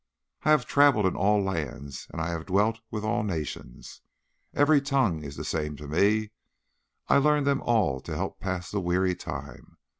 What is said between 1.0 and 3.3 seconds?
in all lands and I have dwelt with all